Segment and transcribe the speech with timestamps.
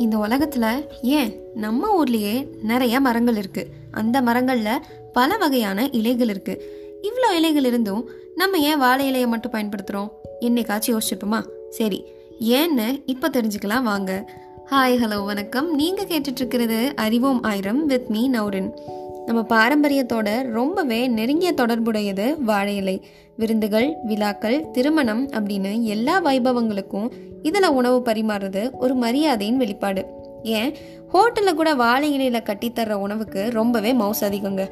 [0.00, 3.66] இந்த உலகத்துல ஏன் நம்ம ஊர்லயே நிறைய மரங்கள் இருக்கு?
[3.90, 4.70] அந்த மரங்கள்ல
[5.12, 6.54] பல வகையான இலைகள் இருக்கு.
[7.02, 10.08] இவ்வளோ இலைகள் இருந்தும் நம்ம ஏன் வாழை இலையை மட்டும் பயன்படுத்துறோம்?
[10.40, 11.44] என்னைக்காச்சும் யோசிச்சிருப்போமா?
[11.70, 12.04] சரி
[12.40, 14.30] ஏன்னு இப்போ தெரிஞ்சுக்கலாம் வாங்க.
[14.70, 15.74] ஹாய் ஹலோ வணக்கம்.
[15.74, 18.70] நீங்க கேட்டுட்டு இருக்கிறது அறிவோம் ஆயிரம் வித் மீ நௌரின்.
[19.26, 23.04] நம்ம பாரம்பரியத்தோட ரொம்பவே நெருங்கிய தொடர்புடையது வாழை இலை.
[23.36, 27.10] விருந்துகள் விழாக்கள் திருமணம் அப்படின்னு எல்லா வைபவங்களுக்கும்
[27.42, 30.06] இதில் உணவு பரிமாறுறது ஒரு மரியாதையின் வெளிப்பாடு.
[30.42, 30.74] ஏன்?
[31.12, 34.68] ஹோட்டலில் கூட வாழை இலையில் கட்டித்தர்ற உணவுக்கு ரொம்பவே மவுஸ் அதிகங்க.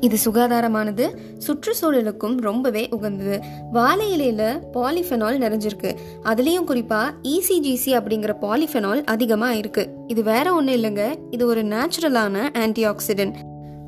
[0.00, 1.10] இது சுகாதாரமானது
[1.46, 3.40] சுற்றுச்சூழலுக்கும் ரொம்பவே உகந்தது.
[3.72, 5.94] வாழை இலையில பாலிஃபெனால் நிறைஞ்சிருக்கு.
[6.24, 9.88] அதுலேயும் குறிப்பா இசிஜிசி அப்படிங்கிற பாலிஃபெனால் அதிகமாக இருக்கு.
[10.06, 11.14] இது வேற ஒன்றும் இல்லைங்க.
[11.30, 13.34] இது ஒரு நேச்சுரலான ஆன்டி ஆக்சிடென்ட்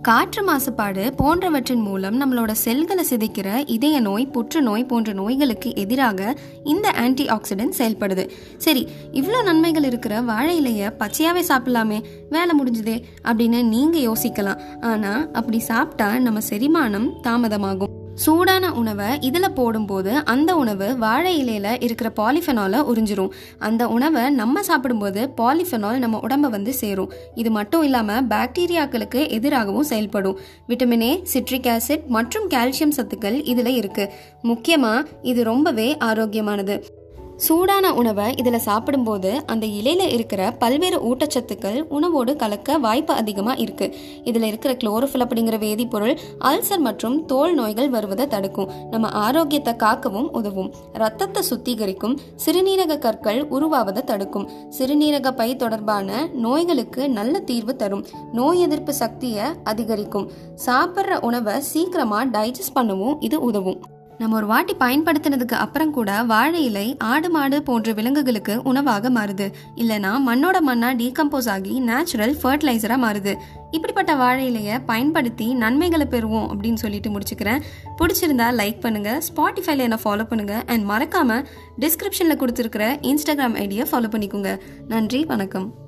[0.07, 7.27] காற்று மாசுபாடு போன்றவற்றின் மூலம் நம்மளோட செல்களை சிதைக்கிற இதய நோய் புற்றுநோய் போன்ற நோய்களுக்கு எதிராக இந்த ஆன்டி
[7.27, 8.25] ஆக்சிடென்ட் செயல்படுது.
[8.57, 12.97] சரி இவ்வளோ நன்மைகள் இருக்கிற வாழை இலையை பச்சையாகவே சாப்பிடலாமே வேலை முடிஞ்சுதே
[13.29, 14.63] அப்படின்னு நீங்கள் யோசிக்கலாம்.
[14.81, 18.00] ஆனால் அப்படி சாப்பிட்டா நம்ம செரிமானம் தாமதமாகும்.
[18.25, 23.33] சூடான உணவை இதில் போடும்போது அந்த உணவு வாழை இலையில் இருக்கிற பாலிஃபெனாலை உறிஞ்சிரும்.
[23.59, 27.13] அந்த உணவை நம்ம சாப்பிடும்போது பாலிஃபெனால் நம்ம உடம்ப வந்து சேரும்.
[27.35, 30.39] இது மட்டும் இல்லாமல் பாக்டீரியாக்களுக்கு எதிராகவும் செயல்படும்.
[30.69, 34.07] விட்டமின் ஏ சிட்ரிக் ஆசிட் மற்றும் கால்சியம் சத்துக்கள் இதில் இருக்கு.
[34.43, 36.77] முக்கியமாக இது ரொம்பவே ஆரோக்கியமானது.
[37.47, 43.97] சூடான உணவை இதில் சாப்பிடும்போது அந்த இலையில இருக்கிற பல்வேறு ஊட்டச்சத்துக்கள் உணவோடு கலக்க வாய்ப்பு அதிகமாக இருக்கு.
[44.25, 48.71] இதில் இருக்கிற குளோரோஃபில் அப்படிங்கிற வேதிப்பொருள் அல்சர் மற்றும் தோல் நோய்கள் வருவதை தடுக்கும்.
[48.91, 50.75] நம்ம ஆரோக்கியத்தை காக்கவும் உதவும்.
[50.93, 52.17] ரத்தத்தை சுத்திகரிக்கும்.
[52.47, 54.49] சிறுநீரக கற்கள் உருவாவதை தடுக்கும்.
[54.79, 58.07] சிறுநீரக பை தொடர்பான நோய்களுக்கு நல்ல தீர்வு தரும்.
[58.33, 60.31] நோய் எதிர்ப்பு சக்தியை அதிகரிக்கும்.
[60.67, 63.99] சாப்பிட்ற உணவை சீக்கிரமாக டைஜஸ்ட் பண்ணவும் இது உதவும்.
[64.21, 69.53] நம்ம ஒரு வாட்டி பயன்படுத்தினதுக்கு அப்புறம் கூட வாழை இலை ஆடு மாடு போன்ற விலங்குகளுக்கு உணவாக மாறுது.
[69.77, 73.35] இல்லைனா மண்ணோட மண்ணா டீகம்போஸ் ஆகி நேச்சுரல் ஃபர்டிலைசரா மாறுது.
[73.71, 77.63] இப்படிப்பட்ட வாழை இலையை பயன்படுத்தி நன்மைகளை பெறுவோம் அப்படின்னு சொல்லிட்டு முடிச்சுக்கிறேன்.
[77.97, 81.45] பிடிச்சிருந்தா லைக் பண்ணுங்க ஸ்பாட்டிஃபைல என்ன ஃபாலோ பண்ணுங்க அண்ட் மறக்காம
[81.81, 84.61] டிஸ்கிரிப்ஷன்ல கொடுத்துருக்கிற இன்ஸ்டாகிராம் ஐடியை ஃபாலோ பண்ணிக்கோங்க.
[84.89, 85.80] நன்றி வணக்கம்.